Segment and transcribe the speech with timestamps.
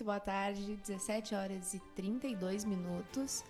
[0.02, 3.44] Muito boa tarde, 17 horas e 32 minutos.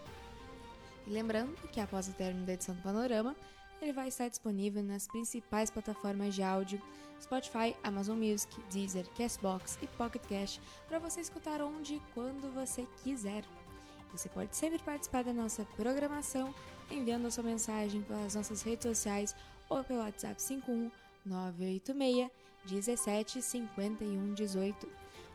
[1.08, 3.36] E lembrando que após o término da edição do Panorama,
[3.84, 6.82] ele vai estar disponível nas principais plataformas de áudio,
[7.22, 12.88] Spotify, Amazon Music, Deezer, Castbox e Pocket Cash, para você escutar onde e quando você
[13.04, 13.44] quiser.
[14.12, 16.54] Você pode sempre participar da nossa programação
[16.90, 19.36] enviando a sua mensagem pelas nossas redes sociais
[19.70, 20.92] ou pelo WhatsApp 51
[21.26, 22.32] 986
[22.66, 24.88] 17 51 18.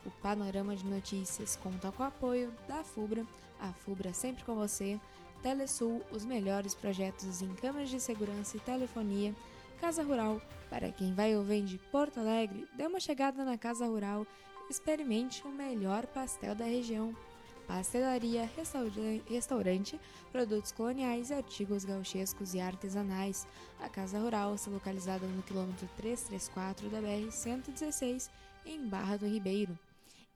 [0.07, 3.27] O Panorama de Notícias conta com o apoio da FUBRA,
[3.61, 4.99] a FUBRA sempre com você,
[5.43, 9.35] Telesul, os melhores projetos em câmeras de segurança e telefonia,
[9.81, 13.87] Casa Rural, para quem vai ou vem de Porto Alegre, dê uma chegada na Casa
[13.87, 14.27] Rural
[14.69, 17.15] experimente o melhor pastel da região.
[17.67, 18.49] Pastelaria,
[19.29, 20.01] restaurante,
[20.33, 23.47] produtos coloniais e artigos gauchescos e artesanais.
[23.79, 28.31] A Casa Rural está localizada no quilômetro 334 da BR-116,
[28.65, 29.79] em Barra do Ribeiro.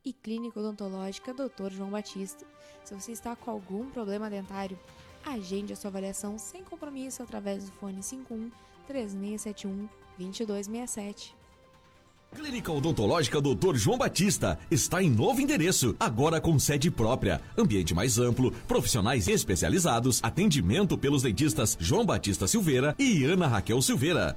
[0.05, 1.71] E Clínica Odontológica Dr.
[1.71, 2.45] João Batista.
[2.85, 4.77] Se você está com algum problema dentário,
[5.25, 8.51] agende a sua avaliação sem compromisso através do fone 51
[8.89, 11.37] 3671 2267.
[12.35, 13.77] Clínica Odontológica Dr.
[13.77, 20.19] João Batista está em novo endereço, agora com sede própria, ambiente mais amplo, profissionais especializados,
[20.23, 24.37] atendimento pelos dentistas João Batista Silveira e Ana Raquel Silveira.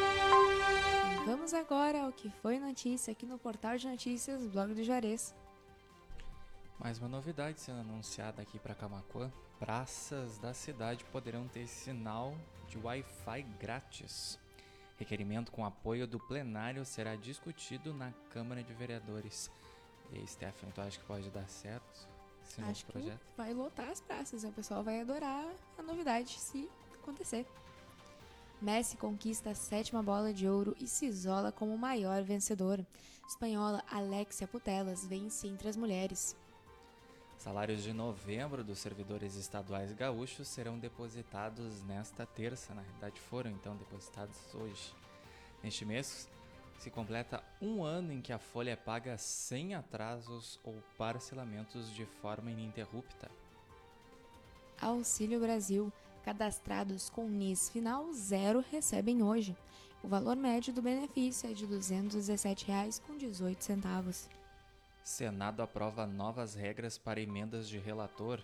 [1.51, 5.35] Vamos agora ao que foi notícia aqui no portal de notícias Blog do Juarez.
[6.79, 9.29] Mais uma novidade sendo anunciada aqui para Camacuã:
[9.59, 12.37] praças da cidade poderão ter sinal
[12.69, 14.39] de Wi-Fi grátis.
[14.97, 19.51] Requerimento com apoio do plenário será discutido na Câmara de Vereadores.
[20.09, 22.07] E aí, Stephanie, tu acha que pode dar certo
[22.45, 23.19] esse Acho novo projeto?
[23.19, 25.45] que vai lotar as praças, o pessoal vai adorar
[25.77, 27.45] a novidade se acontecer.
[28.61, 32.85] Messi conquista a sétima bola de ouro e se isola como o maior vencedor.
[33.27, 36.35] Espanhola Alexia Putelas vence entre as mulheres.
[37.39, 43.75] Salários de novembro dos servidores estaduais gaúchos serão depositados nesta terça, na realidade foram então
[43.75, 44.93] depositados hoje.
[45.63, 46.29] Neste mês
[46.77, 52.05] se completa um ano em que a folha é paga sem atrasos ou parcelamentos de
[52.05, 53.31] forma ininterrupta.
[54.79, 55.91] Auxílio Brasil.
[56.23, 59.57] Cadastrados com NIS final zero recebem hoje.
[60.03, 64.29] O valor médio do benefício é de R$ 217,18.
[65.03, 68.39] Senado aprova novas regras para emendas de relator.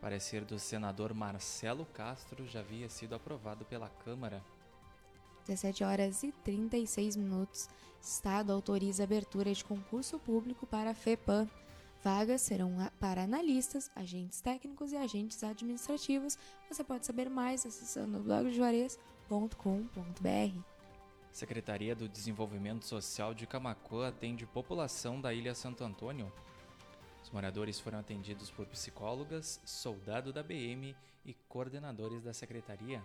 [0.00, 4.42] Parecer do senador Marcelo Castro já havia sido aprovado pela Câmara.
[5.46, 7.68] 17 horas e 36 minutos.
[8.00, 11.48] Estado autoriza abertura de concurso público para a FEPAM.
[12.02, 16.38] Vagas serão para analistas, agentes técnicos e agentes administrativos.
[16.70, 20.62] Você pode saber mais acessando blogdejuarez.com.br.
[21.32, 26.32] Secretaria do Desenvolvimento Social de Camacuã atende população da Ilha Santo Antônio.
[27.22, 30.96] Os moradores foram atendidos por psicólogas, soldado da BM
[31.26, 33.02] e coordenadores da secretaria.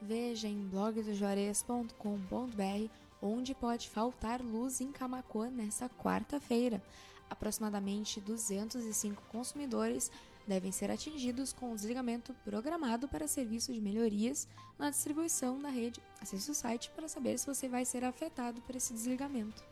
[0.00, 6.82] Veja em blogdojuarez.com.br onde pode faltar luz em Camacuã nesta quarta-feira.
[7.30, 10.10] Aproximadamente 205 consumidores
[10.46, 14.48] devem ser atingidos com o desligamento programado para serviço de melhorias
[14.78, 16.00] na distribuição da rede.
[16.22, 19.62] Acesse o site para saber se você vai ser afetado por esse desligamento.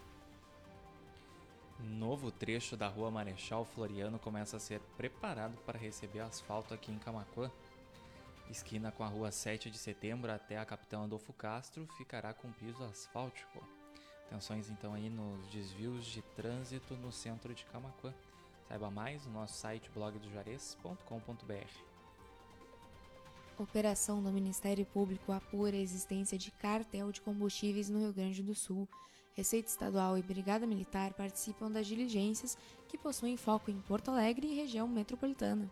[1.79, 6.99] Novo trecho da Rua Marechal Floriano começa a ser preparado para receber asfalto aqui em
[6.99, 7.51] Camacuã.
[8.51, 12.83] Esquina com a Rua 7 de Setembro até a Capitão Adolfo Castro ficará com piso
[12.85, 13.63] asfáltico.
[14.27, 18.13] Atenções então aí nos desvios de trânsito no centro de Camacuã.
[18.69, 21.97] Saiba mais no nosso site blogdojuarez.com.br.
[23.59, 28.55] Operação do Ministério Público apura a existência de cartel de combustíveis no Rio Grande do
[28.55, 28.89] Sul.
[29.35, 32.57] Receita Estadual e Brigada Militar participam das diligências
[32.89, 35.71] que possuem foco em Porto Alegre e região metropolitana.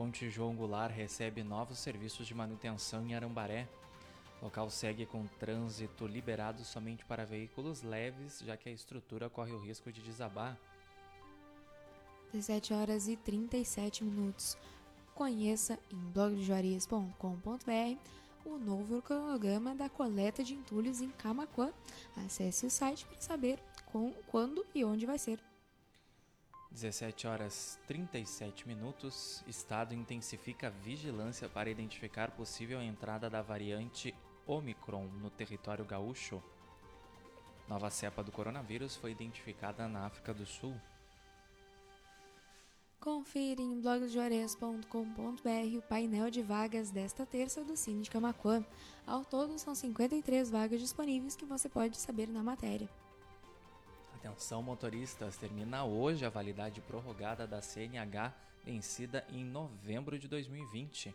[0.00, 3.68] Ponte João Goulart recebe novos serviços de manutenção em Arambaré.
[4.40, 9.52] O local segue com trânsito liberado somente para veículos leves, já que a estrutura corre
[9.52, 10.58] o risco de desabar.
[12.32, 14.56] 17 horas e 37 minutos.
[15.14, 17.98] Conheça em blogdejuarias.com.br
[18.46, 21.74] o novo cronograma da coleta de entulhos em Camacuã.
[22.24, 23.58] Acesse o site para saber
[23.92, 25.49] com, quando e onde vai ser.
[26.70, 29.42] 17 horas 37 minutos.
[29.46, 34.14] Estado intensifica a vigilância para identificar possível entrada da variante
[34.46, 36.42] Omicron no território gaúcho.
[37.68, 40.74] Nova cepa do coronavírus foi identificada na África do Sul.
[43.00, 48.64] Confira em blogosjuarez.com.br o painel de vagas desta terça do Cine de Camacuã.
[49.06, 52.88] Ao todo, são 53 vagas disponíveis que você pode saber na matéria.
[54.22, 61.14] Atenção motoristas, termina hoje a validade prorrogada da CNH vencida em novembro de 2020.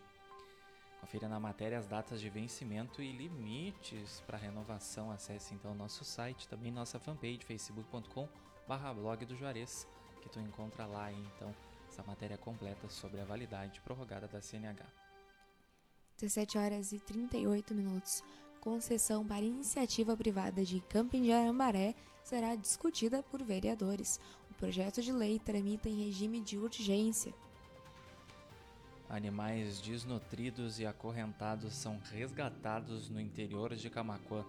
[0.99, 5.11] Confira na matéria as datas de vencimento e limites para renovação.
[5.11, 8.27] Acesse então nosso site, também nossa fanpage facebook.com
[8.95, 9.87] blog do Juarez,
[10.23, 11.53] que tu encontra lá então
[11.87, 14.83] essa matéria completa sobre a validade prorrogada da CNH.
[16.17, 18.23] 17 horas e 38 minutos.
[18.65, 24.19] Concessão para iniciativa privada de Camping de Arambaré será discutida por vereadores.
[24.49, 27.31] O projeto de lei tramita em regime de urgência.
[29.07, 34.43] Animais desnutridos e acorrentados são resgatados no interior de Camacuã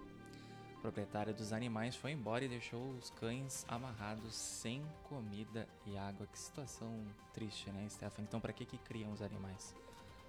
[0.86, 6.28] proprietária dos animais foi embora e deixou os cães amarrados sem comida e água.
[6.28, 7.04] Que situação
[7.34, 8.26] triste, né, Stephanie?
[8.28, 9.74] Então, para que que criam os animais?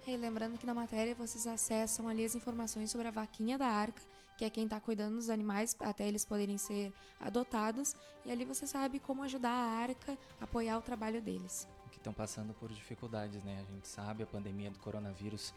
[0.08, 4.00] E lembrando que na matéria vocês acessam ali as informações sobre a vaquinha da arca,
[4.38, 7.94] que é quem está cuidando dos animais até eles poderem ser adotados,
[8.24, 11.68] e ali você sabe como ajudar a arca a apoiar o trabalho deles.
[11.90, 13.62] Que estão passando por dificuldades, né?
[13.68, 15.52] A gente sabe, a pandemia do coronavírus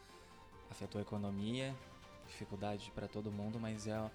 [0.70, 1.74] afetou a economia,
[2.26, 4.10] dificuldade para todo mundo, mas é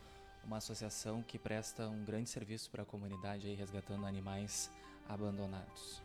[0.45, 4.69] uma associação que presta um grande serviço para a comunidade aí, resgatando animais
[5.09, 5.99] abandonados.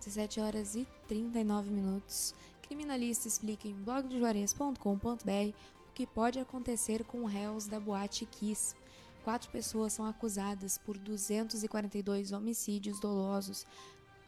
[0.00, 2.34] 17 horas e 39 minutos.
[2.64, 5.54] Criminalista explica em blogdojuarez.com.br
[5.88, 8.74] o que pode acontecer com réus da boate Kiss.
[9.22, 13.66] Quatro pessoas são acusadas por 242 homicídios dolosos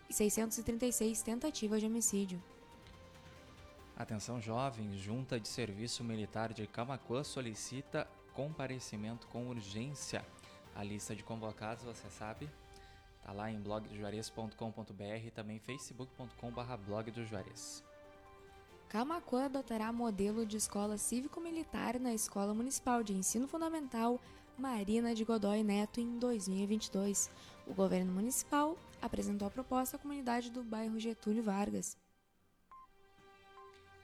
[0.08, 2.42] e 636 tentativas de homicídio.
[3.96, 10.22] Atenção jovens, Junta de Serviço Militar de Camacuã solicita comparecimento com urgência.
[10.74, 12.50] A lista de convocados, você sabe,
[13.22, 17.85] tá lá em blogdojuarez.com.br e também facebook.com.br blog do Juarez.
[18.88, 24.20] Camacuã adotará modelo de escola cívico-militar na Escola Municipal de Ensino Fundamental
[24.56, 27.28] Marina de Godoy Neto em 2022.
[27.66, 31.96] O governo municipal apresentou a proposta à comunidade do bairro Getúlio Vargas.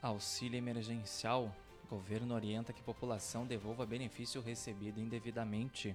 [0.02, 1.54] Auxílio emergencial
[1.92, 5.94] Governo orienta que população devolva benefício recebido indevidamente.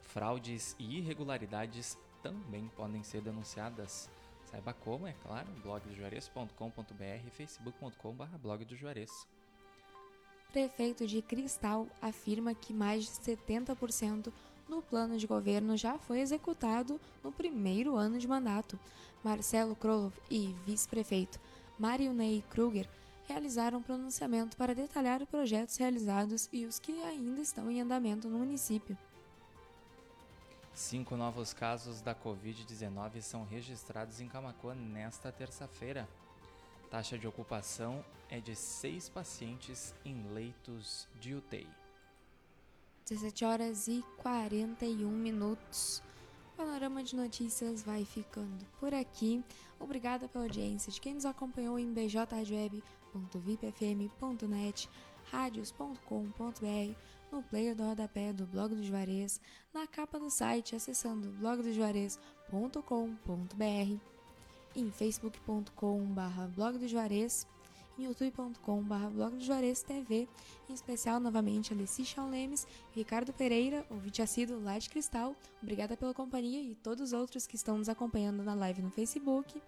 [0.00, 4.10] Fraudes e irregularidades também podem ser denunciadas.
[4.50, 9.10] Saiba como, é claro, blogdojuarez.com.br e facebook.com.br blog do Juarez.
[10.52, 14.32] Prefeito de Cristal afirma que mais de 70%
[14.68, 18.78] no plano de governo já foi executado no primeiro ano de mandato.
[19.22, 21.38] Marcelo Krolov e vice-prefeito
[21.78, 22.88] Mario Ney Kruger
[23.28, 28.28] realizaram um pronunciamento para detalhar os projetos realizados e os que ainda estão em andamento
[28.28, 28.98] no município.
[30.72, 36.08] Cinco novos casos da Covid-19 são registrados em Camacuã nesta terça-feira.
[36.90, 41.68] Taxa de ocupação é de seis pacientes em leitos de UTI.
[43.08, 46.00] 17 horas e 41 minutos.
[46.54, 49.42] O Panorama de Notícias vai ficando por aqui.
[49.80, 54.90] Obrigada pela audiência de quem nos acompanhou em bjweb.vipfm.net,
[55.30, 56.94] radios.com.br,
[57.32, 59.38] no player do rodapé do Blog do Juarez,
[59.72, 64.00] na capa do site acessando blogdojuarez.com.br,
[64.76, 67.59] em facebook.com.br
[68.04, 70.28] youtube.com.br blog do Juarez TV,
[70.68, 76.60] em especial novamente Alessi Lemes, Ricardo Pereira, ouvinte assíduo lá de Cristal, obrigada pela companhia
[76.62, 79.60] e todos os outros que estão nos acompanhando na live no Facebook.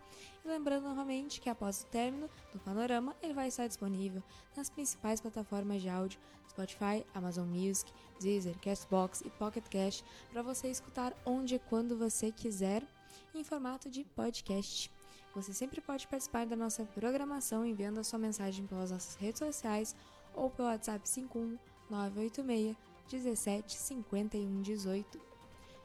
[0.45, 4.23] E lembrando novamente que após o término do panorama, ele vai estar disponível
[4.57, 10.69] nas principais plataformas de áudio, Spotify, Amazon Music, Deezer, Castbox e Pocket Cast, para você
[10.69, 12.87] escutar onde e quando você quiser,
[13.35, 14.91] em formato de podcast.
[15.35, 19.97] Você sempre pode participar da nossa programação enviando a sua mensagem pelas nossas redes sociais
[20.35, 21.59] ou pelo WhatsApp 51
[21.91, 22.77] 986
[23.11, 25.21] 17 51 18.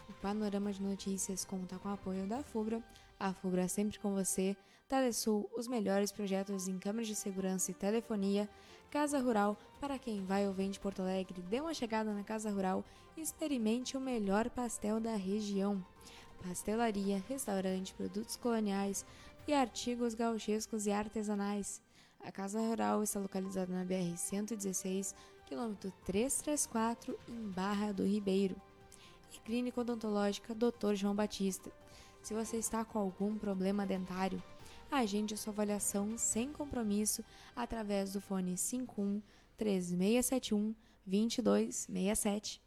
[0.10, 2.84] O Panorama de Notícias conta com o apoio da FUBRA,
[3.20, 4.56] a FUBRA é sempre com você,
[4.88, 8.50] Telesul, os melhores projetos em câmeras de segurança e telefonia,
[8.90, 12.50] Casa Rural, para quem vai ou vem de Porto Alegre, dê uma chegada na Casa
[12.50, 12.86] Rural
[13.18, 15.84] e experimente o melhor pastel da região.
[16.42, 19.06] Pastelaria, restaurante, produtos coloniais,
[19.48, 21.82] e artigos gauchescos e artesanais.
[22.20, 28.62] A Casa Rural está localizada na BR-116, quilômetro 334, em Barra do Ribeiro.
[29.34, 30.96] E Clínica Odontológica Dr.
[30.96, 31.72] João Batista.
[32.22, 34.44] Se você está com algum problema dentário,
[34.92, 37.24] agende sua avaliação sem compromisso
[37.56, 39.22] através do fone 51
[39.56, 40.76] 3671
[41.06, 42.67] 2267.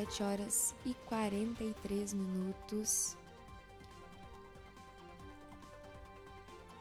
[0.00, 3.16] 17 horas e 43 minutos.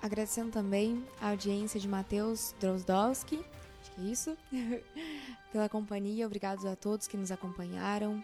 [0.01, 3.43] Agradecendo também a audiência de Matheus Drozdowski,
[3.81, 4.37] acho que é isso,
[5.51, 6.25] pela companhia.
[6.25, 8.23] Obrigado a todos que nos acompanharam.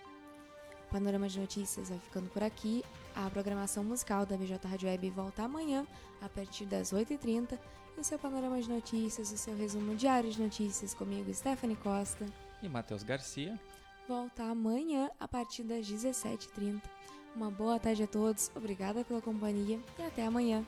[0.88, 2.84] O Panorama de Notícias vai ficando por aqui.
[3.14, 5.86] A programação musical da BJ Rádio Web volta amanhã,
[6.22, 7.60] a partir das 8h30.
[7.98, 12.26] E o seu Panorama de Notícias, o seu resumo diário de notícias comigo, Stephanie Costa.
[12.62, 13.60] E Matheus Garcia
[14.08, 16.82] volta amanhã a partir das 17h30.
[17.36, 20.66] Uma boa tarde a todos, obrigada pela companhia e até amanhã.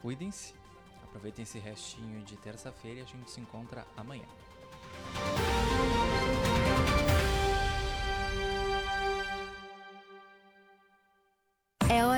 [0.00, 0.54] Cuidem-se,
[1.02, 4.26] aproveitem esse restinho de terça-feira e a gente se encontra amanhã.